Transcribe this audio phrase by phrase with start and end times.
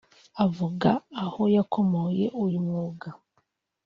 [0.45, 0.89] Avuga
[1.23, 3.09] aho yakomoye uyu mwuga